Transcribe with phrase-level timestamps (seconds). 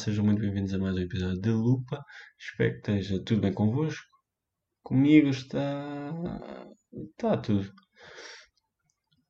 [0.00, 2.02] sejam muito bem-vindos a mais um episódio de Lupa.
[2.38, 4.06] Espero que esteja tudo bem convosco.
[4.82, 6.10] Comigo está.
[6.90, 7.70] está tudo.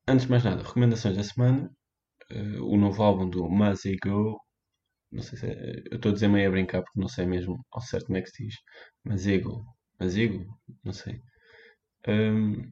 [0.07, 1.69] Antes de mais nada, recomendações da semana.
[2.31, 4.39] Uh, o novo álbum do Mazigo.
[5.11, 7.59] Não sei se é, Eu estou a dizer meio a brincar porque não sei mesmo
[7.73, 8.55] ao certo como é que se diz.
[9.05, 9.65] Mazigo.
[9.99, 10.57] Mazigo?
[10.85, 11.21] Não sei.
[12.07, 12.63] Um,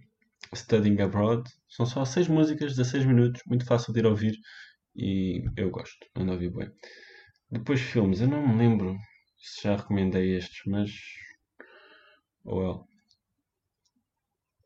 [0.54, 1.42] Studying Abroad.
[1.68, 4.36] São só 6 músicas, 16 minutos, muito fácil de ir ouvir
[4.94, 6.70] e eu gosto, ando a ouvir bem.
[7.50, 8.96] Depois filmes, eu não me lembro
[9.38, 10.90] se já recomendei estes, mas.
[12.44, 12.88] Oh well.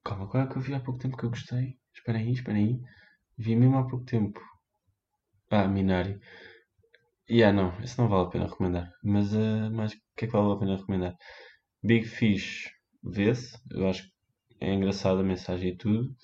[0.05, 1.77] Calma, qual é que eu vi há pouco tempo que eu gostei?
[1.93, 2.81] Espera aí, espera aí.
[3.37, 4.41] Vi mesmo há pouco tempo.
[5.51, 6.19] Ah, Minari.
[7.29, 8.93] E ah, não, esse não vale a pena recomendar.
[9.03, 11.17] Mas, uh, mas o que é que vale a pena recomendar?
[11.83, 12.71] Big Fish,
[13.03, 13.59] vê-se.
[13.71, 14.13] Eu acho que
[14.61, 16.15] é engraçada a mensagem e tudo.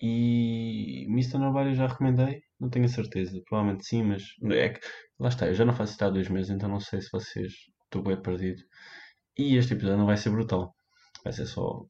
[0.00, 1.38] E Mr.
[1.38, 4.80] Nobody eu já recomendei, não tenho a certeza, provavelmente sim, mas é que
[5.18, 7.52] lá está, eu já não faço isto há dois meses, então não sei se vocês
[7.84, 8.62] estou bem perdido.
[9.38, 10.74] E este episódio não vai ser brutal,
[11.24, 11.84] vai ser só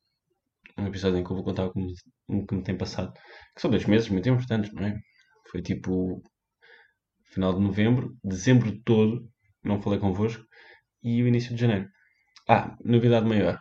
[0.79, 1.95] um episódio em que eu vou contar o que me,
[2.29, 3.13] o que me tem passado.
[3.55, 4.99] Que são dois meses muito importantes, não é?
[5.51, 6.23] Foi tipo
[7.25, 9.29] final de novembro, dezembro todo,
[9.63, 10.45] não falei convosco,
[11.03, 11.89] e o início de janeiro.
[12.49, 13.61] Ah, novidade maior,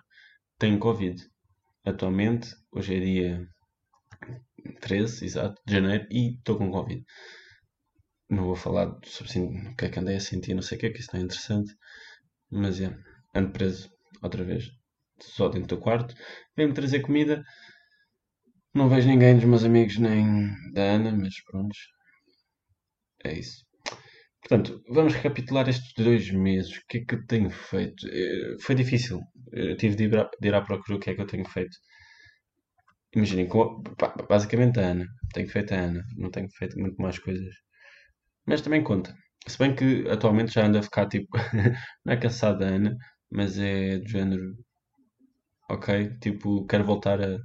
[0.58, 1.22] tenho Covid.
[1.86, 3.48] Atualmente, hoje é dia
[4.82, 7.04] 13, exato, de janeiro, e estou com Covid.
[8.30, 10.82] Não vou falar sobre assim, o que é que andei a sentir, não sei o
[10.82, 11.74] que é que isso não é interessante,
[12.52, 12.96] mas é,
[13.36, 13.90] ando preso
[14.24, 14.70] outra vez,
[15.22, 16.16] só dentro do quarto.
[16.58, 17.44] Vem-me trazer comida,
[18.76, 21.76] não vejo ninguém dos meus amigos nem da Ana, mas pronto,
[23.24, 23.66] é isso.
[24.42, 26.78] Portanto, vamos recapitular estes dois meses.
[26.78, 28.08] O que é que eu tenho feito?
[28.10, 29.22] Eh, foi difícil.
[29.54, 31.46] Eu tive de ir, à, de ir à procura o que é que eu tenho
[31.50, 31.78] feito.
[33.16, 33.48] Imaginem,
[34.30, 35.06] basicamente a Ana.
[35.34, 36.04] Tenho feito a Ana.
[36.18, 37.54] Não tenho feito muito mais coisas.
[38.46, 39.14] Mas também conta.
[39.48, 41.30] Se bem que atualmente já ando a ficar tipo.
[42.06, 42.96] não é cansado da Ana,
[43.32, 44.56] mas é do género.
[45.70, 46.18] Ok?
[46.20, 47.38] Tipo, quero voltar a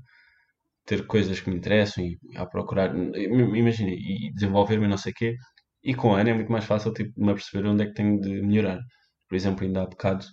[0.86, 2.94] ter coisas que me interessam e a procurar.
[2.96, 5.36] Imaginem, e desenvolver-me não sei o quê.
[5.84, 8.20] E com a Ana é muito mais fácil tipo, me aperceber onde é que tenho
[8.20, 8.80] de melhorar.
[9.28, 10.26] Por exemplo, ainda há bocado,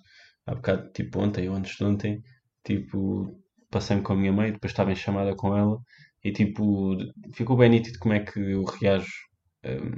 [0.47, 2.21] há bocado tipo ontem ou antes de ontem,
[2.65, 3.39] tipo,
[3.71, 5.77] passei-me com a minha mãe, depois estava em chamada com ela
[6.23, 6.97] e tipo,
[7.33, 9.07] ficou bem nítido como é que eu reajo
[9.65, 9.91] um,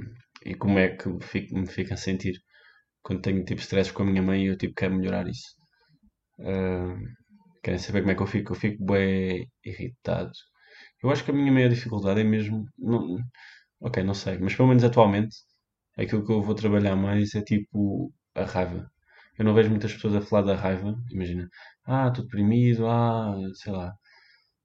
[0.44, 2.40] e como é que fico, me a sentir
[3.02, 5.54] quando tenho tipo stress com a minha mãe e eu tipo quero melhorar isso.
[6.38, 7.04] Um,
[7.62, 8.52] querem saber como é que eu fico?
[8.52, 10.32] Eu fico bem irritado.
[11.02, 12.66] Eu acho que a minha maior dificuldade é mesmo.
[12.78, 13.18] Não,
[13.80, 15.36] ok, não sei, mas pelo menos atualmente
[15.98, 18.90] aquilo que eu vou trabalhar mais é tipo a raiva.
[19.38, 21.48] Eu não vejo muitas pessoas a falar da raiva, imagina,
[21.86, 23.94] ah, estou deprimido, ah, sei lá,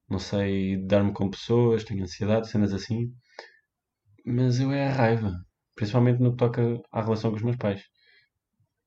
[0.09, 3.13] não sei dar-me com pessoas, tenho ansiedade, cenas assim.
[4.25, 5.33] Mas eu é a raiva,
[5.75, 7.83] principalmente no que toca à relação com os meus pais.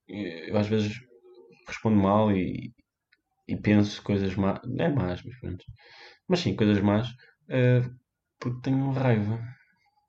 [0.08, 0.98] Eu às vezes
[1.66, 2.72] respondo mal e,
[3.46, 5.64] e penso coisas más, não é más, mas pronto.
[6.28, 7.98] Mas sim, coisas más, uh,
[8.40, 9.38] porque tenho raiva.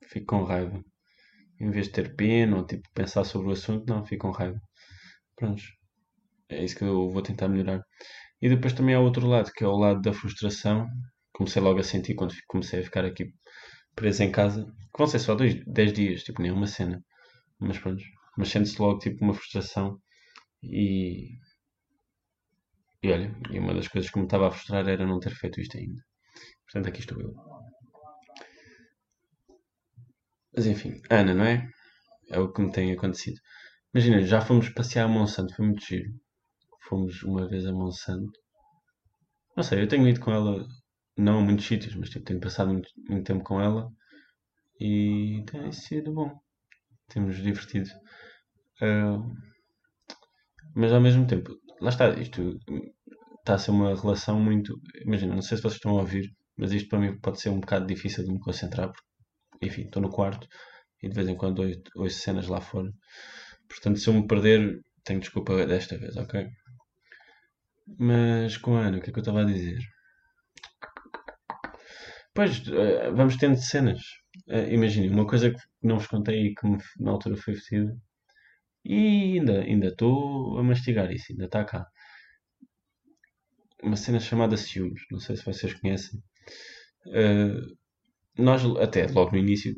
[0.08, 0.82] Fico com raiva.
[1.60, 4.60] Em vez de ter pena ou tipo pensar sobre o assunto, não, fico com raiva.
[5.36, 5.62] Pronto.
[6.48, 7.82] É isso que eu vou tentar melhorar.
[8.42, 10.88] E depois também há outro lado, que é o lado da frustração.
[11.32, 13.32] Comecei logo a sentir quando comecei a ficar aqui
[14.00, 14.64] preso em casa.
[14.64, 17.04] Que vão ser só 10 dias, tipo, nem uma cena.
[17.58, 18.02] Mas pronto.
[18.36, 20.00] Mas sente-se logo tipo uma frustração.
[20.62, 21.38] E.
[23.02, 25.60] E olha, e uma das coisas que me estava a frustrar era não ter feito
[25.60, 26.02] isto ainda.
[26.64, 27.34] Portanto, aqui estou eu.
[30.54, 31.68] Mas enfim, Ana, não é?
[32.30, 33.40] É o que me tem acontecido.
[33.94, 36.10] Imagina, já fomos passear a Monsanto, foi muito giro.
[36.88, 38.38] Fomos uma vez a Monsanto.
[39.56, 40.66] Não sei, eu tenho ido com ela,
[41.20, 43.90] não a muitos sítios, mas tipo, tenho passado muito, muito tempo com ela
[44.80, 46.40] e tem sido bom.
[47.08, 47.90] Temos divertido.
[48.82, 49.34] Uh,
[50.74, 52.58] mas ao mesmo tempo, lá está, isto
[53.40, 54.74] está a ser uma relação muito.
[55.04, 57.60] Imagina, não sei se vocês estão a ouvir, mas isto para mim pode ser um
[57.60, 60.46] bocado difícil de me concentrar, porque, enfim, estou no quarto
[61.02, 62.90] e de vez em quando ouço, ouço cenas lá fora.
[63.68, 66.48] Portanto, se eu me perder, tenho desculpa desta vez, ok?
[67.98, 69.78] Mas com a Ana, o que é que eu estava a dizer?
[72.40, 74.00] Pois, uh, vamos tendo cenas.
[74.48, 76.66] Uh, Imaginem, uma coisa que não vos contei e que
[76.98, 77.94] na altura foi vestida.
[78.82, 81.84] E ainda ainda estou a mastigar isso, ainda está cá.
[83.82, 86.18] Uma cena chamada ciúmes, não sei se vocês conhecem.
[87.08, 87.76] Uh,
[88.38, 89.76] nós, até logo no início,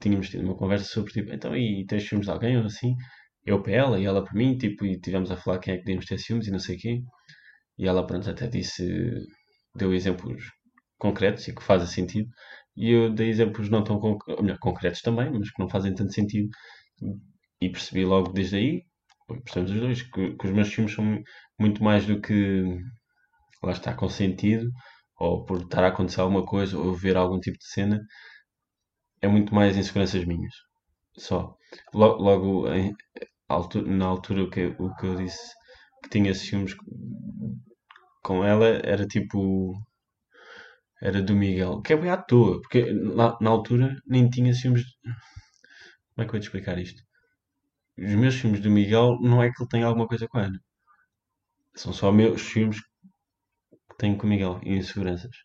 [0.00, 2.96] tínhamos tido uma conversa sobre tipo, então, e tens ciúmes de alguém ou assim?
[3.46, 5.84] Eu para ela e ela para mim, tipo, e tivemos a falar quem é que
[5.84, 7.00] devíamos ter ciúmes e não sei quê.
[7.78, 8.84] E ela, pronto, até disse,
[9.76, 10.42] deu exemplos
[11.02, 12.30] concretos e que fazem sentido.
[12.76, 14.00] E eu dei exemplos não tão
[14.40, 16.48] melhor, concretos também, mas que não fazem tanto sentido.
[17.60, 18.82] e percebi logo desde aí,
[19.44, 21.22] percebemos os dois, que, que os meus filmes são
[21.58, 22.78] muito mais do que
[23.62, 24.70] lá está com sentido,
[25.18, 28.00] ou por estar a acontecer alguma coisa, ou ver algum tipo de cena,
[29.20, 30.54] é muito mais inseguranças minhas.
[31.16, 31.56] Só.
[31.94, 32.94] Logo, logo em,
[33.86, 35.54] na altura o que, o que eu disse
[36.02, 36.74] que tinha esses filmes
[38.22, 39.74] com ela era tipo.
[41.08, 41.82] Era do Miguel.
[41.82, 44.84] Que é bem à toa, porque na, na altura nem tinha filmes.
[46.14, 47.02] Como é que eu vou te explicar isto?
[47.98, 50.60] Os meus filmes do Miguel não é que ele tenha alguma coisa com a Ana.
[51.74, 55.36] São só meus filmes que tenho com o Miguel e inseguranças.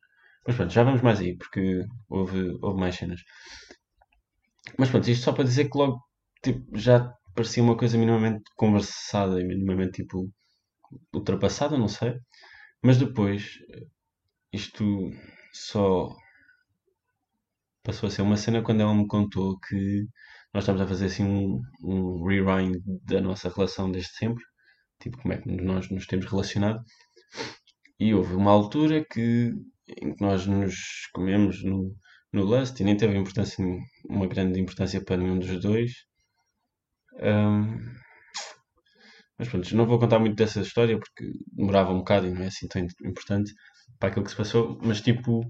[0.46, 3.22] Mas pronto, já vamos mais aí, porque houve, houve mais cenas.
[4.78, 6.02] Mas pronto, isto só para dizer que logo
[6.44, 10.32] tipo, já parecia uma coisa minimamente conversada e minimamente tipo
[11.14, 12.16] ultrapassada, não sei.
[12.84, 13.58] Mas depois
[14.52, 15.12] isto
[15.54, 16.16] só
[17.84, 20.06] passou a ser uma cena quando ela me contou que
[20.54, 24.44] nós estamos a fazer assim um, um rewind da nossa relação desde sempre,
[25.02, 26.84] tipo como é que nós nos temos relacionado.
[28.00, 29.54] E houve uma altura que,
[30.02, 30.76] em que nós nos
[31.14, 31.96] comemos no,
[32.34, 33.64] no Lust e nem teve importância,
[34.10, 35.92] uma grande importância para nenhum dos dois.
[37.22, 37.78] Um,
[39.38, 42.48] mas pronto, não vou contar muito dessa história porque demorava um bocado e não é
[42.48, 43.54] assim tão importante
[44.00, 45.42] para aquilo que se passou, mas tipo,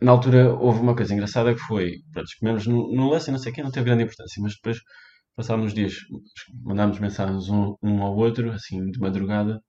[0.00, 3.38] na altura houve uma coisa engraçada que foi, pronto, comemos no, no lance e não
[3.38, 4.78] sei o que, não teve grande importância, mas depois
[5.36, 5.94] passámos uns dias,
[6.64, 9.60] mandámos mensagens um, um ao outro, assim, de madrugada,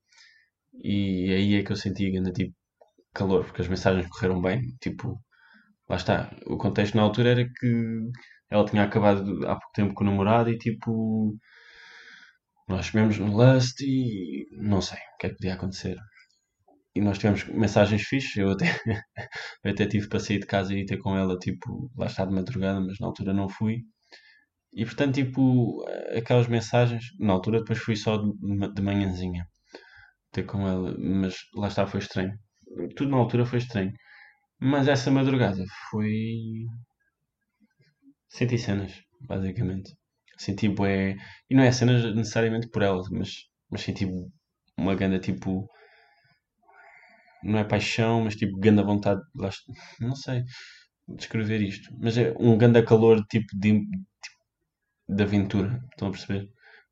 [0.83, 2.53] e aí é que eu senti ainda tipo
[3.13, 5.19] calor, porque as mensagens correram bem, tipo,
[5.89, 8.11] lá está, o contexto na altura era que
[8.49, 11.37] ela tinha acabado há pouco tempo com o namorado e tipo
[12.67, 15.97] nós comemos no Lust e não sei o que é que podia acontecer.
[16.95, 18.65] E nós tivemos mensagens fixas, eu até,
[19.63, 22.33] eu até tive para sair de casa e ter com ela, tipo, lá está de
[22.33, 23.83] madrugada, mas na altura não fui.
[24.73, 25.85] E portanto, tipo,
[26.17, 28.31] aquelas mensagens, na altura depois fui só de,
[28.73, 29.45] de manhãzinha
[30.31, 32.33] ter com ela, mas lá está, foi estranho.
[32.95, 33.93] Tudo na altura foi estranho.
[34.59, 36.65] Mas essa madrugada foi.
[38.29, 39.93] Senti cenas, basicamente.
[40.37, 41.15] Senti bué.
[41.49, 43.29] E não é cenas necessariamente por ela, mas,
[43.69, 44.05] mas senti
[44.77, 45.67] uma ganda tipo.
[47.43, 49.21] Não é paixão, mas tipo ganda vontade.
[49.99, 50.43] Não sei
[51.07, 51.89] descrever isto.
[51.99, 53.95] Mas é um ganda calor tipo de, tipo,
[55.09, 55.83] de aventura.
[55.91, 56.49] Estão a perceber?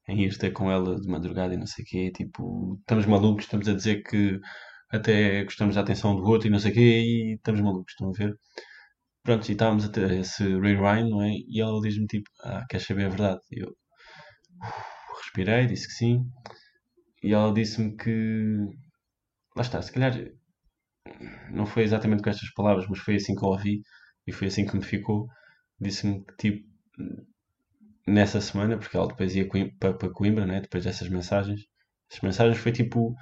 [0.08, 2.12] Em ir ter com ela de madrugada e não sei o quê.
[2.12, 4.40] Tipo, estamos malucos, estamos a dizer que
[4.92, 8.10] até gostamos da atenção do outro e não sei o quê e estamos malucos, estão
[8.10, 8.36] a ver?
[9.24, 11.32] Pronto, e estávamos a ter esse rewind, não é?
[11.48, 13.42] E ela diz-me tipo, ah, queres saber a verdade?
[13.52, 13.76] E eu
[15.22, 16.26] respirei, disse que sim.
[17.24, 18.58] E ela disse-me que.
[19.56, 20.14] Lá está, se calhar
[21.52, 23.82] não foi exatamente com estas palavras, mas foi assim que eu ouvi
[24.28, 25.28] e foi assim que me ficou.
[25.80, 26.68] Disse-me que tipo,
[28.08, 29.48] nessa semana, porque ela depois ia
[29.80, 30.62] para, Coimbra, né?
[30.62, 31.62] depois dessas mensagens.
[32.10, 33.16] Essas mensagens foi tipo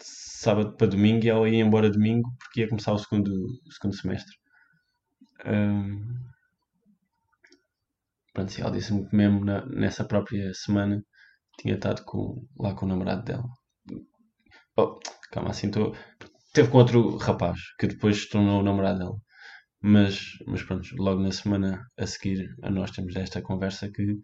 [0.00, 3.96] sábado para domingo e ela ia embora domingo porque ia começar o segundo, o segundo
[3.96, 4.36] semestre.
[5.46, 6.04] Um,
[8.32, 11.02] pronto, ela disse-me que mesmo na, nessa própria semana
[11.58, 13.44] tinha estado com, lá com o namorado dela.
[14.76, 14.98] Oh,
[15.32, 15.94] calma, assim estou.
[16.52, 19.16] Teve com outro rapaz que depois se tornou o namorado dela.
[19.80, 24.18] Mas, mas pronto, logo na semana a seguir a nós temos esta conversa que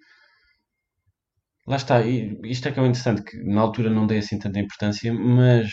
[1.66, 4.38] lá está, e isto é que é o interessante, que na altura não dei assim
[4.38, 5.72] tanta importância, mas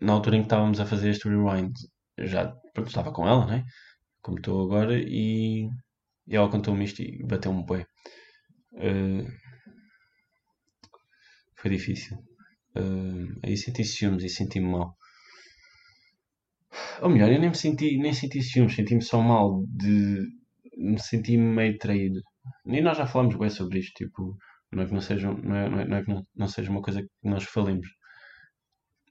[0.00, 1.72] na altura em que estávamos a fazer este rewind,
[2.18, 3.64] já pronto, estava com ela, né?
[4.26, 5.68] como estou agora, e,
[6.26, 7.86] e ela contou-me isto e bateu-me bem.
[8.72, 9.26] Uh,
[11.56, 12.18] foi difícil.
[12.76, 14.96] Uh, aí senti ciúmes e senti-me mal.
[17.02, 20.26] Ou melhor, eu nem me senti, nem senti ciúmes, senti-me só mal de
[20.76, 22.20] me sentir meio traído.
[22.66, 24.36] E nós já falamos bem sobre isto, tipo,
[24.72, 26.70] não é que não seja, não é, não é, não é que não, não, seja
[26.70, 27.86] uma coisa que nós falemos.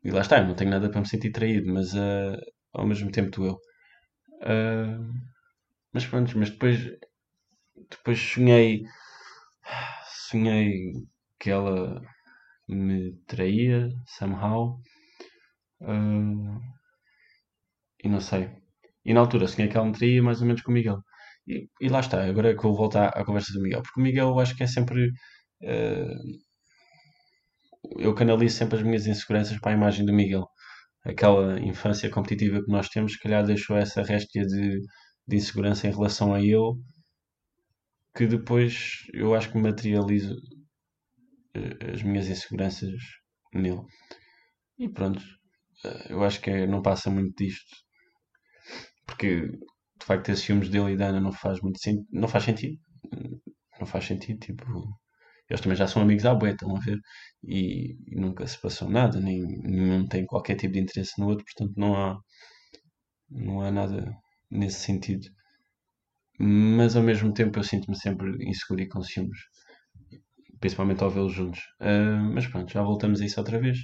[0.03, 2.39] E lá está, eu não tenho nada para me sentir traído, mas uh,
[2.73, 3.53] ao mesmo tempo eu.
[4.41, 5.13] Uh,
[5.93, 6.79] mas pronto, mas depois,
[7.89, 8.83] depois sonhei,
[10.29, 10.93] sonhei
[11.39, 12.01] que ela
[12.67, 14.79] me traía, somehow.
[15.81, 16.74] Uh,
[18.03, 18.49] e não sei.
[19.05, 20.99] E na altura sonhei que ela me traía mais ou menos com o Miguel.
[21.47, 24.03] E, e lá está, agora é que vou voltar à conversa do Miguel, porque o
[24.03, 25.09] Miguel eu acho que é sempre.
[25.61, 26.45] Uh,
[27.97, 30.47] eu canalizo sempre as minhas inseguranças para a imagem do Miguel
[31.05, 34.81] aquela infância competitiva que nós temos, se calhar deixou essa réstia de,
[35.27, 36.73] de insegurança em relação a ele,
[38.15, 40.35] que depois eu acho que materializo
[41.53, 42.93] eh, as minhas inseguranças
[43.53, 43.81] nele.
[44.79, 45.21] E pronto,
[45.85, 47.75] eh, eu acho que é, não passa muito disto,
[49.05, 49.47] porque
[49.99, 51.79] de facto ter ciúmes dele e da Ana não faz muito
[52.11, 52.77] não faz sentido.
[53.79, 54.65] não faz sentido, tipo,
[55.49, 56.99] eles também já são amigos à bué, estão a ver?
[57.43, 61.45] E, e nunca se passou nada, nem nenhum tem qualquer tipo de interesse no outro,
[61.45, 62.19] portanto não há,
[63.29, 64.11] não há nada
[64.49, 65.27] nesse sentido.
[66.39, 69.37] Mas ao mesmo tempo eu sinto-me sempre inseguro e com ciúmes,
[70.59, 71.61] principalmente ao vê-los juntos.
[71.79, 73.77] Ah, mas pronto, já voltamos a isso outra vez.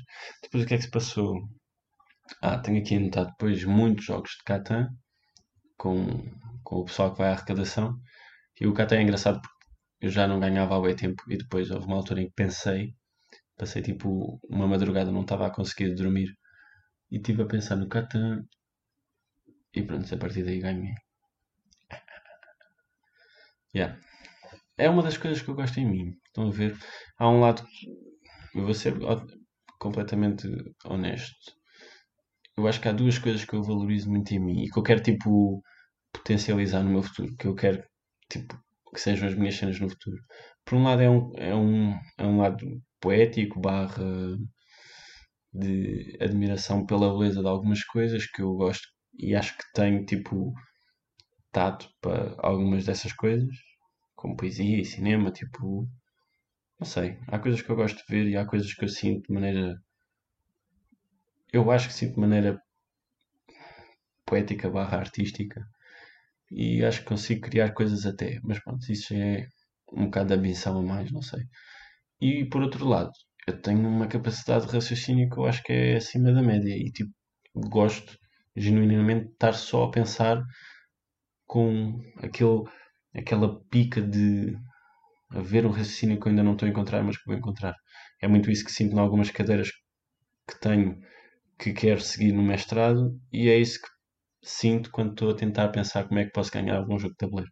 [0.44, 1.36] Depois o que é que se passou?
[2.42, 4.90] Ah, tenho aqui anotado depois muitos jogos de Catan
[5.81, 6.05] com,
[6.63, 8.00] com o pessoal que vai à arrecadação.
[8.59, 9.65] E o Catan é engraçado porque
[10.01, 12.93] eu já não ganhava há bem tempo e depois houve uma altura em que pensei,
[13.57, 16.29] passei tipo uma madrugada, não estava a conseguir dormir
[17.09, 18.43] e estive a pensar no Catan
[19.73, 20.93] e pronto, a partir daí ganhei.
[23.73, 23.97] Yeah.
[24.77, 26.17] É uma das coisas que eu gosto em mim.
[26.27, 26.77] Estão a ver?
[27.17, 27.65] Há um lado.
[28.53, 28.95] Eu vou ser
[29.79, 30.45] completamente
[30.83, 31.55] honesto.
[32.57, 34.83] Eu acho que há duas coisas que eu valorizo muito em mim e que eu
[34.83, 35.63] quero, tipo,
[36.13, 37.36] potencializar no meu futuro.
[37.38, 37.84] Que eu quero,
[38.30, 38.58] tipo,
[38.94, 40.18] que sejam as minhas cenas no futuro.
[40.65, 42.65] Por um lado, é um, é um, é um lado
[43.00, 44.03] poético, barra
[45.53, 48.88] de admiração pela beleza de algumas coisas que eu gosto
[49.18, 50.53] e acho que tenho, tipo,
[51.51, 53.53] tato para algumas dessas coisas,
[54.15, 55.88] como poesia e cinema, tipo,
[56.80, 59.27] não sei, há coisas que eu gosto de ver e há coisas que eu sinto
[59.27, 59.75] de maneira,
[61.51, 62.62] eu acho que sinto de maneira
[64.25, 65.62] poética barra artística
[66.51, 69.48] e acho que consigo criar coisas até, mas pronto, isso é
[69.93, 71.41] um bocado de ambição a mais, não sei.
[72.22, 73.12] E por outro lado,
[73.48, 76.91] eu tenho uma capacidade de raciocínio que eu acho que é acima da média e
[76.91, 77.12] tipo,
[77.55, 78.17] gosto
[78.55, 80.43] genuinamente de estar só a pensar
[81.46, 82.63] com aquele,
[83.15, 84.55] aquela pica de
[85.31, 87.75] haver um raciocínio que eu ainda não estou a encontrar, mas que vou encontrar.
[88.22, 89.70] É muito isso que sinto em algumas cadeiras
[90.48, 90.98] que tenho
[91.60, 93.88] que quero seguir no mestrado e é isso que
[94.43, 97.51] sinto quando estou a tentar pensar como é que posso ganhar algum jogo de tabuleiro.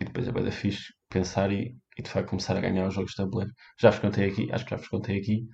[0.00, 3.12] E depois é bem fixe pensar e, e de facto começar a ganhar os jogos
[3.12, 3.52] de tabuleiro.
[3.80, 5.46] Já vos contei aqui, acho que já vos contei aqui,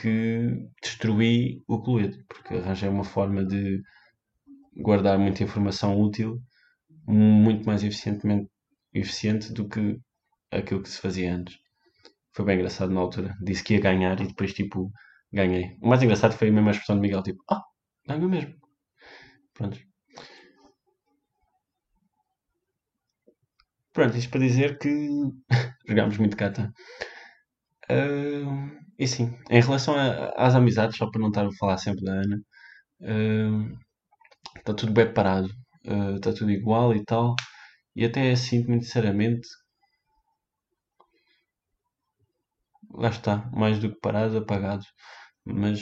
[0.00, 3.80] que destruí o Cluedo, porque arranjei uma forma de
[4.76, 6.40] guardar muita informação útil
[7.06, 8.48] muito mais eficientemente
[8.92, 9.98] eficiente do que
[10.50, 11.56] aquilo que se fazia antes.
[12.32, 13.34] Foi bem engraçado na altura.
[13.42, 14.90] Disse que ia ganhar e depois, tipo,
[15.32, 15.76] ganhei.
[15.82, 17.62] O mais engraçado foi a mesma expressão de Miguel, tipo, ah,
[18.06, 18.54] ganhou mesmo.
[19.54, 19.78] Pronto.
[23.94, 24.90] Pronto, isto para dizer que
[25.88, 26.72] jogámos muito Catan.
[27.90, 32.04] Uh, e sim, em relação a, às amizades, só para não estar a falar sempre
[32.04, 32.40] da Ana,
[33.02, 33.78] uh,
[34.58, 35.48] está tudo bem parado,
[35.86, 37.36] uh, está tudo igual e tal.
[37.96, 39.48] E até sinto muito sinceramente,
[43.02, 44.84] lá está, mais do que parado, apagado.
[45.44, 45.80] Mas,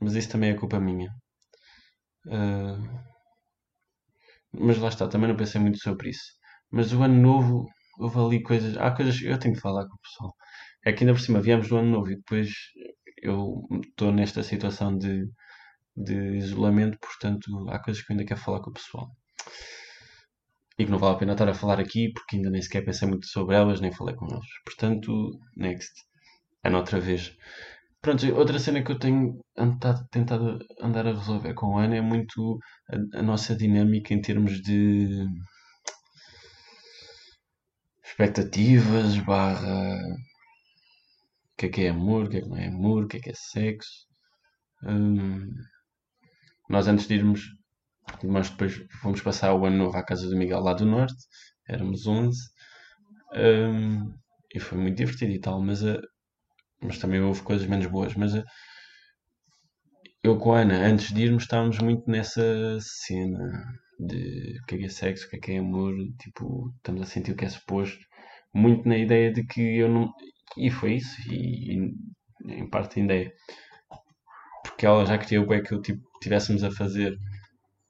[0.00, 1.08] mas isso também é culpa minha.
[2.26, 3.08] Uh,
[4.52, 6.32] mas lá está, também não pensei muito sobre isso.
[6.70, 7.66] Mas o ano novo,
[7.98, 8.76] houve ali coisas.
[8.76, 9.20] Há coisas.
[9.22, 10.34] Eu tenho que falar com o pessoal.
[10.84, 12.50] É que ainda por cima viemos do ano novo e depois
[13.22, 15.28] eu estou nesta situação de,
[15.96, 19.10] de isolamento, portanto há coisas que eu ainda quero falar com o pessoal.
[20.78, 23.08] E que não vale a pena estar a falar aqui porque ainda nem sequer pensei
[23.08, 24.46] muito sobre elas, nem falei com eles.
[24.64, 25.92] Portanto, next.
[26.62, 27.36] É noutra vez.
[28.00, 32.00] Pronto, outra cena que eu tenho andado, tentado andar a resolver com o Ana é
[32.00, 32.58] muito
[32.90, 35.26] a, a nossa dinâmica em termos de
[38.04, 39.96] expectativas, barra
[41.52, 43.16] o que é que é amor, o que é que não é amor, o que
[43.18, 44.06] é que é sexo.
[44.84, 45.52] Hum,
[46.68, 47.42] nós antes de irmos,
[48.22, 51.16] nós depois fomos passar o ano novo à casa do Miguel lá do Norte,
[51.68, 52.38] éramos 11,
[53.34, 54.14] hum,
[54.54, 55.98] e foi muito divertido e tal, mas a,
[56.82, 58.14] mas também houve coisas menos boas.
[58.14, 58.44] Mas eh,
[60.22, 63.64] eu com a Ana, antes de irmos, estávamos muito nessa cena
[63.98, 67.02] de o que é, que é sexo, o que é, que é amor, tipo, estamos
[67.02, 67.98] a sentir o que é suposto,
[68.54, 70.12] muito na ideia de que eu não.
[70.56, 71.94] E foi isso, e, e
[72.46, 73.32] em parte ainda é.
[74.62, 77.16] Porque ela já queria o que eu tipo, tivéssemos a fazer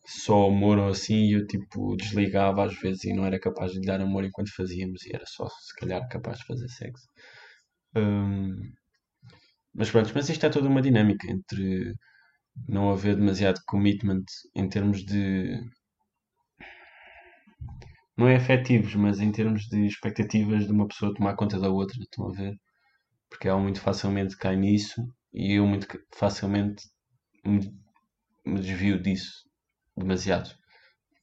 [0.06, 3.80] só amor ou assim, e eu tipo desligava às vezes e não era capaz de
[3.80, 7.06] lhe dar amor enquanto fazíamos, e era só se calhar capaz de fazer sexo.
[7.98, 8.72] Hum,
[9.74, 11.94] mas pronto, mas isto é toda uma dinâmica entre
[12.68, 14.24] não haver demasiado commitment
[14.54, 15.60] em termos de.
[18.16, 21.98] Não é afetivos, mas em termos de expectativas de uma pessoa tomar conta da outra,
[22.00, 22.54] estão a ver?
[23.30, 25.02] Porque ela muito facilmente cai nisso
[25.32, 26.84] e eu muito facilmente
[27.44, 27.60] me,
[28.46, 29.32] me desvio disso
[29.96, 30.50] demasiado.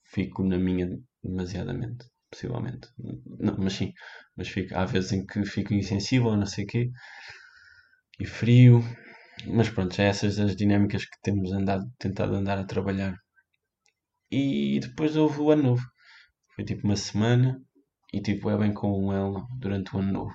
[0.06, 2.06] Fico na minha demasiadamente,
[2.36, 2.88] possivelmente.
[3.40, 3.94] Não, mas sim,
[4.36, 6.92] mas fico, há vezes em que fico insensível, não sei o quê
[8.20, 8.82] e frio.
[9.48, 13.16] Mas pronto, já é essas as dinâmicas que temos andado, tentado andar a trabalhar.
[14.32, 15.84] E depois houve o ano novo.
[16.56, 17.60] Foi tipo uma semana
[18.14, 20.34] e tipo, é bem com ela durante o ano novo.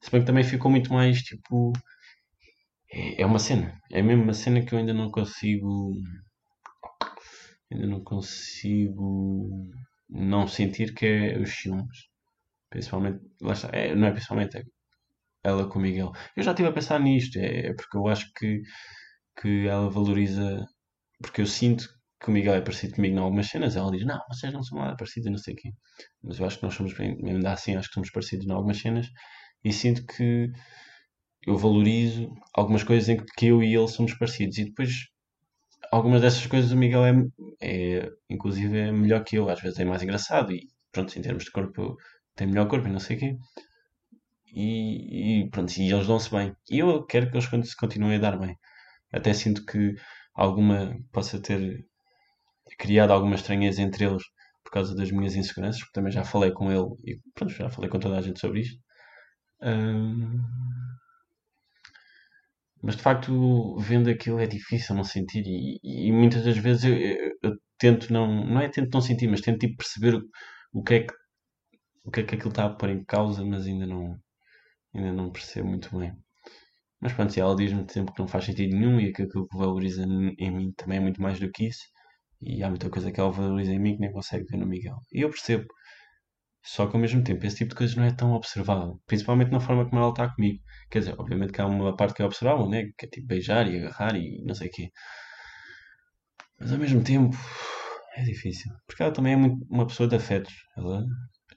[0.00, 1.72] Se bem que também ficou muito mais tipo.
[2.90, 3.78] É, é uma cena.
[3.90, 5.94] É mesmo uma cena que eu ainda não consigo.
[7.70, 9.70] Ainda não consigo
[10.14, 12.08] não sentir que é os ciúmes.
[12.70, 13.20] Principalmente.
[13.42, 14.62] Está, é, não é principalmente, é
[15.44, 16.12] ela com o Miguel.
[16.36, 18.62] Eu já estive a pensar nisto, é, é porque eu acho que,
[19.40, 20.66] que ela valoriza.
[21.22, 21.88] Porque eu sinto
[22.20, 24.78] que o Miguel é parecido comigo em algumas cenas, ela diz, não, vocês não são
[24.78, 25.70] nada parecidos, não sei o quê.
[26.22, 29.08] Mas eu acho que nós somos, ainda assim, acho que somos parecidos em algumas cenas
[29.62, 30.50] e sinto que
[31.46, 34.58] eu valorizo algumas coisas em que eu e ele somos parecidos.
[34.58, 34.90] E depois,
[35.92, 37.12] algumas dessas coisas o Miguel é,
[37.62, 41.44] é inclusive, é melhor que eu, às vezes é mais engraçado e, pronto, em termos
[41.44, 41.96] de corpo,
[42.34, 43.36] tem melhor corpo e não sei o quê.
[44.54, 46.54] E, e pronto, e eles dão-se bem.
[46.70, 48.56] E eu quero que eles continuem a dar bem.
[49.12, 49.94] Até sinto que
[50.34, 51.84] alguma possa ter
[52.78, 54.22] criado alguma estranheza entre eles
[54.64, 57.90] por causa das minhas inseguranças, porque também já falei com ele e pronto, já falei
[57.90, 58.80] com toda a gente sobre isto.
[62.84, 66.94] Mas de facto, vendo aquilo é difícil não sentir e, e muitas das vezes eu,
[66.94, 70.20] eu, eu, tento não, não é tento não sentir, mas tento tipo, perceber
[70.72, 71.14] o que é que
[72.04, 74.18] o que é que aquilo está a pôr em causa, mas ainda não
[74.94, 76.12] ainda não percebo muito bem.
[77.00, 79.56] Mas pronto, se ela diz-me sempre que não faz sentido nenhum e que aquilo que
[79.58, 81.84] valoriza em mim também é muito mais do que isso,
[82.40, 84.96] e há muita coisa que ela valoriza em mim que nem consegue ver no Miguel.
[85.12, 85.66] E eu percebo.
[86.64, 89.00] Só que ao mesmo tempo esse tipo de coisas não é tão observável.
[89.06, 90.62] Principalmente na forma como ela está comigo.
[90.90, 92.90] Quer dizer, obviamente que há uma parte que é observável, né?
[92.98, 94.90] Que é tipo beijar e agarrar e não sei o quê.
[96.58, 97.36] Mas ao mesmo tempo
[98.16, 98.72] é difícil.
[98.86, 100.54] Porque ela também é muito uma pessoa de afetos.
[100.76, 101.04] Ela,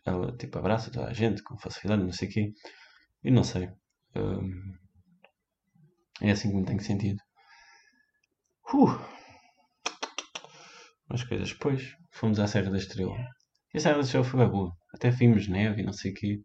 [0.05, 2.51] ela tipo abraça toda a gente com facilidade, não sei o quê.
[3.23, 3.69] E não sei.
[4.15, 4.73] Hum,
[6.21, 7.19] é assim que me tenho sentido.
[8.73, 9.17] Uh!
[11.09, 11.51] umas coisas.
[11.51, 13.15] Depois fomos à Serra da Estrela.
[13.73, 14.75] E a Serra da Estrela foi boa.
[14.97, 16.41] Até vimos neve e não sei o quê.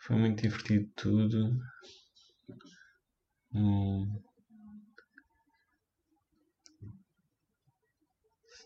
[0.00, 1.56] Foi muito divertido tudo.
[3.54, 4.20] Hum.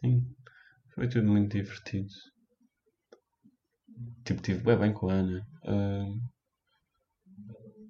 [0.01, 0.35] Sim.
[0.95, 2.09] Foi tudo muito divertido.
[4.25, 5.47] Tipo, tive bem, bem com a Ana.
[5.65, 6.19] Uh,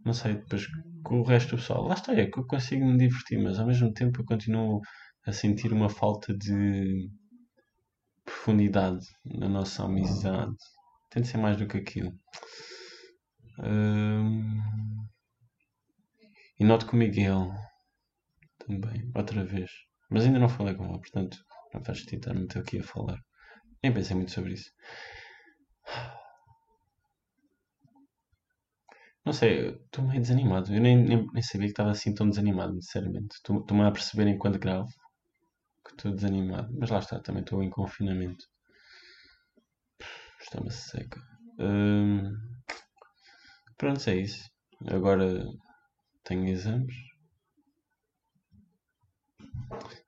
[0.04, 0.66] não sei, depois
[1.04, 1.86] com o resto do pessoal.
[1.86, 4.80] Lá está, é que eu consigo me divertir, mas ao mesmo tempo eu continuo
[5.24, 7.08] a sentir uma falta de
[8.24, 10.56] profundidade na nossa amizade.
[11.10, 12.12] Tem de ser mais do que aquilo.
[16.58, 17.50] e noto com o Miguel
[18.58, 19.70] também, outra vez.
[20.10, 21.38] Mas ainda não falei com ele, portanto
[21.72, 23.18] não faz sentido estar muito aqui a falar.
[23.82, 24.70] Nem pensei muito sobre isso.
[29.24, 30.72] Não sei, estou meio desanimado.
[30.74, 33.34] Eu nem, nem, nem, sabia que estava assim tão desanimado, sinceramente.
[33.34, 34.88] Estou-me a perceber enquanto gravo
[35.84, 36.72] que estou desanimado.
[36.78, 38.44] Mas lá está, também estou em confinamento.
[40.40, 41.20] Está-me seca.
[41.58, 42.32] Hum,
[43.76, 44.48] pronto, é isso.
[44.86, 45.44] Agora
[46.24, 46.94] tenho exames.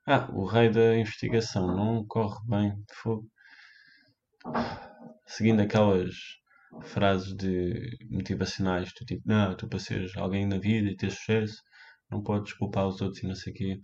[0.06, 2.84] Ah, o rei da investigação não corre bem.
[2.94, 3.28] Fogo.
[5.26, 6.14] Seguindo aquelas
[6.82, 11.62] frases de motivacionais, do tipo, não, tu para seres alguém na vida e ter sucesso,
[12.10, 13.80] não podes culpar os outros e não sei o quê.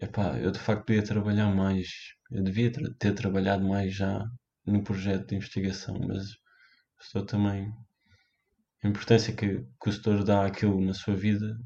[0.00, 1.88] Epá, eu de facto devia trabalhar mais.
[2.30, 4.24] Eu devia ter trabalhado mais já
[4.66, 6.36] no projeto de investigação, mas
[7.00, 7.72] estou também.
[8.82, 11.58] A importância que, que o setor dá àquilo na sua vida,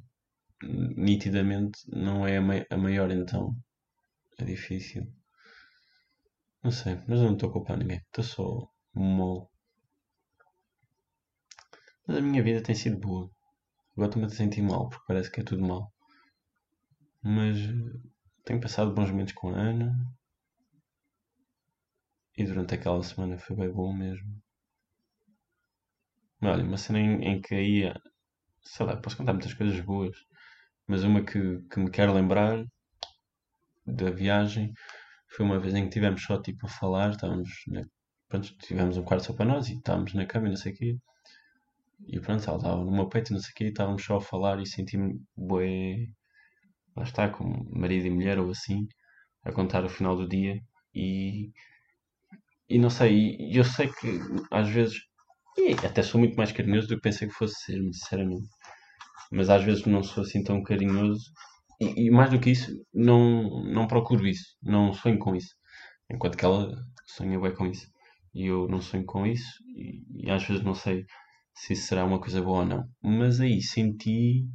[0.63, 3.57] nitidamente, não é a, mai a maior, então
[4.39, 5.07] é difícil.
[6.63, 9.47] Não sei, mas eu não estou a culpar ninguém, estou só mole.
[12.07, 13.31] Mas a minha vida tem sido boa.
[13.93, 15.93] Agora estou-me a sentir mal, porque parece que é tudo mal.
[17.23, 17.59] Mas
[18.45, 19.95] tenho passado bons momentos com a Ana.
[22.39, 24.41] E durante aquela semana foi bem bom mesmo.
[26.41, 28.01] Olha, uma cena em, em que ia.
[28.63, 30.17] Sei lá, posso contar muitas coisas boas.
[30.87, 32.65] Mas uma que, que me quero lembrar
[33.87, 34.73] da viagem
[35.29, 37.85] foi uma vez em que tivemos só tipo a falar, estávamos na,
[38.29, 40.77] pronto, tivemos um quarto só para nós e estávamos na cama e não sei o
[40.77, 40.99] quê.
[42.07, 44.21] E pronto, ela estava no meu peito e não sei o quê, estávamos só a
[44.21, 46.07] falar e senti-me bué
[46.97, 48.87] lá está, como marido e mulher ou assim,
[49.45, 50.61] a contar o final do dia
[50.95, 51.53] e,
[52.69, 54.97] e não sei, eu sei que às vezes,
[55.57, 58.49] e até sou muito mais carinhoso do que pensei que fosse ser, sinceramente,
[59.33, 61.25] mas às vezes não sou assim tão carinhoso.
[61.81, 65.55] E, e mais do que isso, não, não procuro isso, não sonho com isso,
[66.11, 66.75] enquanto que ela
[67.07, 67.87] sonha bem com isso.
[68.35, 69.51] E eu não sonho com isso.
[69.77, 71.05] E, e às vezes não sei
[71.55, 72.85] se isso será uma coisa boa ou não.
[73.03, 74.47] Mas aí senti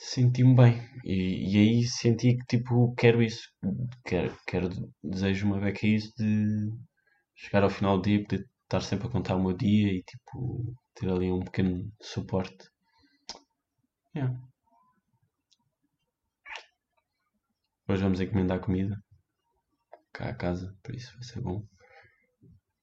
[0.00, 0.74] senti-me bem.
[1.04, 3.48] E, e aí senti que, tipo, quero isso.
[4.04, 4.68] Quero, quero
[5.04, 6.70] desejo uma beca isso de
[7.36, 10.74] chegar ao final do dia, poder estar sempre a contar o meu dia e tipo
[10.94, 12.68] ter ali um pequeno suporte.
[14.14, 14.34] Yeah.
[17.88, 18.96] Hoje vamos encomendar comida
[20.12, 21.64] cá a casa, por isso vai ser bom.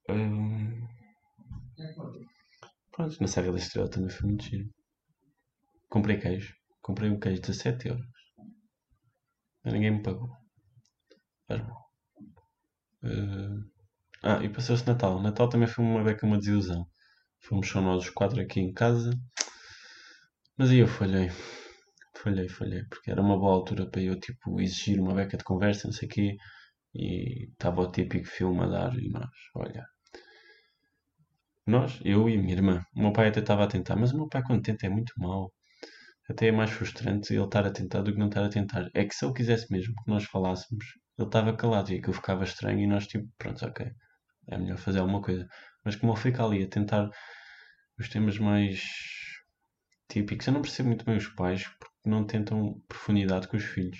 [0.10, 0.88] Hum,
[2.92, 4.70] pronto, na Serra da Estrela também foi muito giro.
[5.90, 6.56] Comprei queijo.
[6.88, 8.08] Comprei um queijo de 17 euros.
[9.62, 10.30] Mas ninguém me pagou.
[11.50, 11.76] Mas bom.
[13.04, 13.70] Uh,
[14.24, 15.22] ah, e passou-se Natal.
[15.22, 16.88] Natal também foi uma beca, uma desilusão.
[17.42, 19.12] Fomos só nós os quatro aqui em casa.
[20.56, 21.30] Mas aí eu falhei.
[22.16, 22.86] Falhei, falhei.
[22.86, 26.08] Porque era uma boa altura para eu, tipo, exigir uma beca de conversa, não sei
[26.08, 26.38] o quê.
[26.96, 29.86] E estava o típico filme a dar e nós, olha.
[31.66, 32.86] Nós, eu e a minha irmã.
[32.96, 35.12] O meu pai até estava a tentar, mas o meu pai quando tenta é muito
[35.18, 35.52] mau.
[36.30, 38.90] Até é mais frustrante ele estar a tentar do que não estar a tentar.
[38.94, 40.86] É que se ele quisesse mesmo que nós falássemos,
[41.18, 43.92] ele estava calado e aquilo ficava estranho e nós tipo, pronto, ok,
[44.48, 45.48] é melhor fazer alguma coisa.
[45.86, 47.10] Mas como ele fica ali a tentar
[48.00, 48.82] os temas mais
[50.10, 54.00] típicos, eu não percebo muito bem os pais porque não tentam profundidade com os filhos.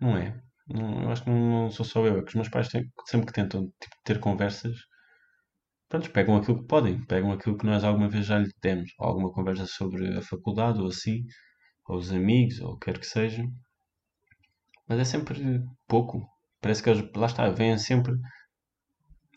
[0.00, 0.40] Não é?
[0.68, 2.90] Não, eu acho que não, não sou só eu, é que os meus pais têm,
[3.06, 4.76] sempre que tentam tipo, ter conversas,
[5.88, 9.06] pronto, pegam aquilo que podem, pegam aquilo que nós alguma vez já lhe demos, ou
[9.08, 11.24] alguma conversa sobre a faculdade ou assim,
[11.88, 13.44] ou os amigos, ou o que quer que seja.
[14.88, 16.26] Mas é sempre pouco.
[16.60, 18.14] Parece que eles, lá está, vêm sempre.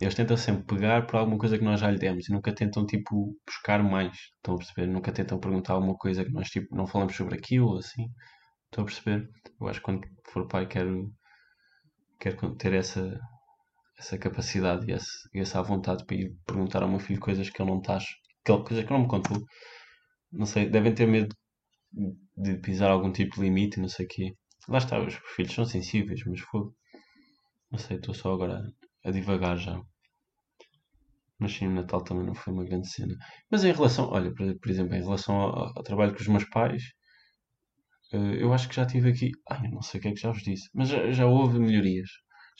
[0.01, 2.85] Eles tentam sempre pegar por alguma coisa que nós já lhe demos e nunca tentam,
[2.85, 4.13] tipo, buscar mais.
[4.37, 4.87] Estão a perceber?
[4.87, 8.07] Nunca tentam perguntar alguma coisa que nós, tipo, não falamos sobre aquilo, assim.
[8.65, 9.29] Estão a perceber?
[9.59, 11.11] Eu acho que quando for pai quero,
[12.19, 13.19] quero ter essa,
[13.99, 17.69] essa capacidade e, esse, essa vontade para ir perguntar ao meu filho coisas que ele
[17.69, 17.99] não está,
[18.45, 19.43] que coisas que não me contou.
[20.31, 21.35] Não sei, devem ter medo
[22.37, 24.33] de pisar algum tipo de limite, não sei o quê.
[24.67, 26.75] Lá está, os filhos são sensíveis, mas fogo.
[27.71, 28.61] Não sei, estou só agora
[29.03, 29.81] a divagar já.
[31.39, 33.15] Mas sim, o Natal também não foi uma grande cena.
[33.49, 36.83] Mas em relação, olha, por, exemplo, em relação ao, ao, trabalho com os meus pais,
[38.13, 39.31] uh, eu acho que já tive aqui.
[39.49, 41.59] Ai, eu não sei o que é que já vos disse, mas já, já houve
[41.59, 42.09] melhorias.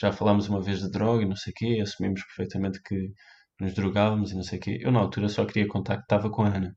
[0.02, 3.12] Já falámos uma vez de droga e não sei o quê, assumimos perfeitamente que
[3.60, 4.80] nos drogávamos e não sei o quê.
[4.82, 6.76] Eu na altura só queria contar que estava com a Ana.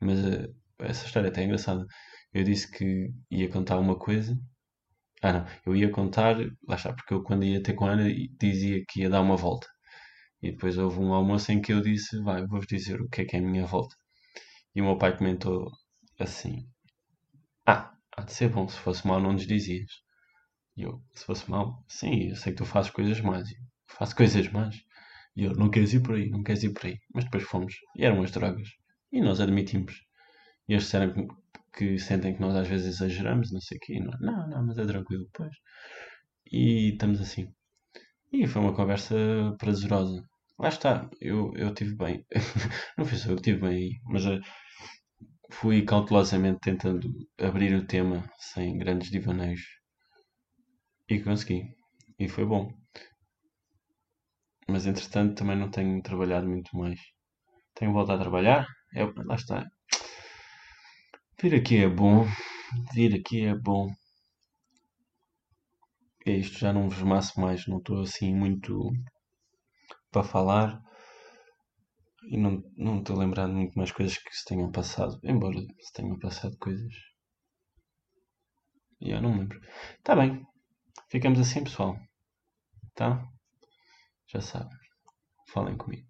[0.00, 1.86] Mas uh, essa história é até engraçada.
[2.32, 4.36] Eu disse que ia contar uma coisa
[5.22, 5.46] ah, não.
[5.66, 9.00] Eu ia contar, lá está, porque eu quando ia ter com a Ana dizia que
[9.02, 9.66] ia dar uma volta.
[10.42, 13.24] E depois houve um almoço em que eu disse, vai, vou-vos dizer o que é
[13.26, 13.94] que é a minha volta.
[14.74, 15.70] E o meu pai comentou
[16.20, 16.66] assim,
[17.66, 19.90] ah, há de ser bom, se fosse mal não nos dizias.
[20.80, 23.50] E eu, se fosse mal, sim, eu sei que tu fazes coisas más.
[23.50, 24.74] Eu faço coisas más.
[25.36, 26.98] E eu, não queres ir por aí, não queres ir por aí.
[27.14, 28.68] Mas depois fomos, e eram as drogas.
[29.12, 29.94] E nós admitimos.
[30.66, 31.12] E eles disseram
[31.76, 34.00] que sentem que nós às vezes exageramos, não sei o quê.
[34.00, 35.54] Não, não, não, mas é tranquilo, pois.
[36.50, 37.52] E estamos assim.
[38.32, 39.14] E foi uma conversa
[39.58, 40.24] prazerosa.
[40.58, 42.24] Lá está, eu, eu tive bem.
[42.96, 44.40] não fui só eu que tive bem aí, mas uh,
[45.50, 47.06] fui cautelosamente tentando
[47.38, 49.79] abrir o tema sem grandes divaneios.
[51.10, 51.60] E consegui.
[52.18, 52.72] E foi bom.
[54.68, 57.00] Mas entretanto também não tenho trabalhado muito mais.
[57.74, 58.66] Tenho voltado a trabalhar.
[58.94, 59.66] É, lá está.
[61.40, 62.24] Vir aqui é bom.
[62.94, 63.88] Vir aqui é bom.
[66.26, 68.92] É isto, já não vos maço mais, não estou assim muito
[70.12, 70.80] para falar
[72.24, 76.18] e não, não estou lembrando muito mais coisas que se tenham passado, embora se tenham
[76.18, 76.94] passado coisas.
[79.00, 79.60] E eu não me lembro.
[79.98, 80.46] Está bem,
[81.10, 81.98] ficamos assim, pessoal.
[82.94, 83.26] Tá?
[84.26, 84.78] Já sabem,
[85.48, 86.09] falem comigo.